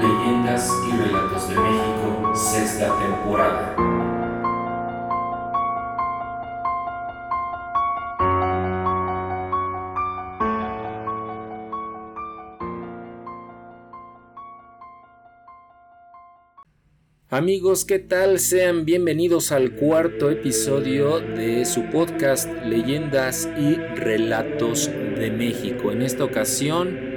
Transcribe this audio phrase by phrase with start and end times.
[0.00, 3.76] Leyendas y Relatos de México, sexta temporada.
[17.28, 18.38] Amigos, ¿qué tal?
[18.38, 25.92] Sean bienvenidos al cuarto episodio de su podcast Leyendas y Relatos de México.
[25.92, 27.09] En esta ocasión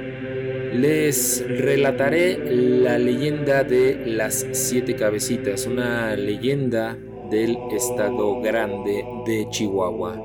[0.74, 6.98] les relataré la leyenda de las siete cabecitas, una leyenda
[7.30, 10.20] del estado grande de Chihuahua.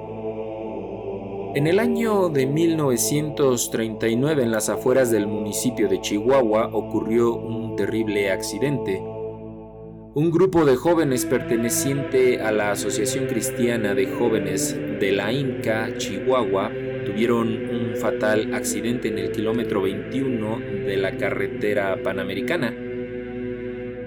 [1.53, 8.31] En el año de 1939 en las afueras del municipio de Chihuahua ocurrió un terrible
[8.31, 8.99] accidente.
[10.15, 16.71] Un grupo de jóvenes perteneciente a la Asociación Cristiana de Jóvenes de la Inca, Chihuahua,
[17.05, 22.73] tuvieron un fatal accidente en el kilómetro 21 de la carretera panamericana.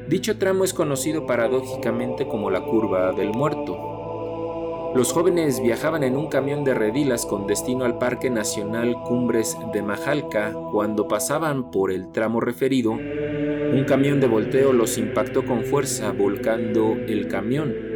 [0.08, 4.92] Dicho tramo es conocido paradójicamente como la curva del muerto.
[4.94, 9.80] Los jóvenes viajaban en un camión de redilas con destino al Parque Nacional Cumbres de
[9.80, 10.52] Majalca.
[10.70, 16.94] Cuando pasaban por el tramo referido, un camión de volteo los impactó con fuerza, volcando
[17.06, 17.91] el camión.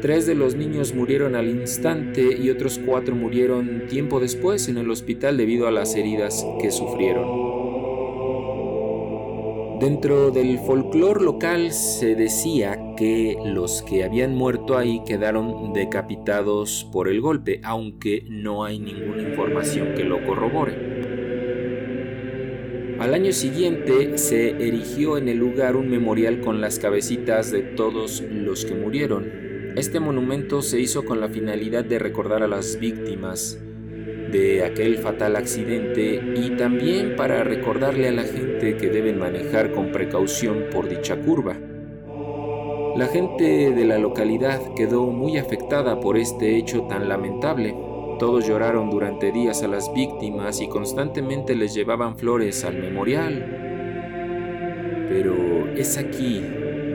[0.00, 4.90] Tres de los niños murieron al instante y otros cuatro murieron tiempo después en el
[4.90, 7.48] hospital debido a las heridas que sufrieron.
[9.80, 17.08] Dentro del folclore local se decía que los que habían muerto ahí quedaron decapitados por
[17.08, 20.98] el golpe, aunque no hay ninguna información que lo corrobore.
[23.00, 28.22] Al año siguiente se erigió en el lugar un memorial con las cabecitas de todos
[28.28, 29.47] los que murieron,
[29.78, 33.60] este monumento se hizo con la finalidad de recordar a las víctimas
[34.32, 39.92] de aquel fatal accidente y también para recordarle a la gente que deben manejar con
[39.92, 41.56] precaución por dicha curva.
[42.96, 47.72] La gente de la localidad quedó muy afectada por este hecho tan lamentable.
[48.18, 53.46] Todos lloraron durante días a las víctimas y constantemente les llevaban flores al memorial.
[55.08, 56.44] Pero es aquí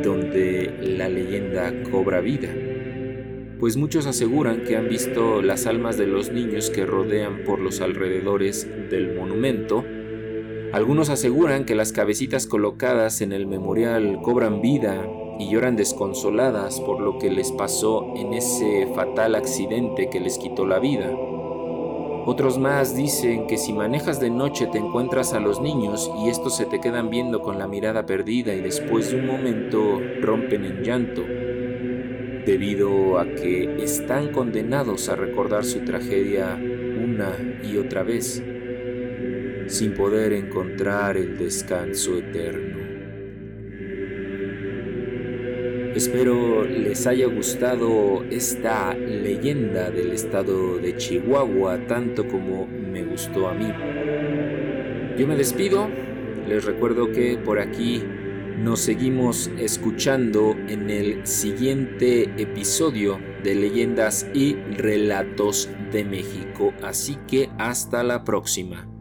[0.04, 2.50] donde la leyenda cobra vida
[3.64, 7.80] pues muchos aseguran que han visto las almas de los niños que rodean por los
[7.80, 9.86] alrededores del monumento.
[10.74, 15.08] Algunos aseguran que las cabecitas colocadas en el memorial cobran vida
[15.40, 20.66] y lloran desconsoladas por lo que les pasó en ese fatal accidente que les quitó
[20.66, 21.10] la vida.
[22.26, 26.58] Otros más dicen que si manejas de noche te encuentras a los niños y estos
[26.58, 30.84] se te quedan viendo con la mirada perdida y después de un momento rompen en
[30.84, 31.24] llanto
[32.46, 38.44] debido a que están condenados a recordar su tragedia una y otra vez,
[39.68, 42.84] sin poder encontrar el descanso eterno.
[45.96, 53.54] Espero les haya gustado esta leyenda del estado de Chihuahua tanto como me gustó a
[53.54, 53.72] mí.
[55.16, 55.88] Yo me despido,
[56.48, 58.04] les recuerdo que por aquí
[58.58, 66.74] nos seguimos escuchando en el siguiente episodio de Leyendas y Relatos de México.
[66.82, 68.93] Así que hasta la próxima.